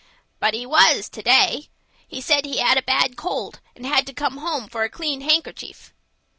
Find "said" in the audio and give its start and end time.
2.21-2.43